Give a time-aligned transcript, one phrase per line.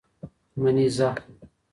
[0.61, 1.09] منېزه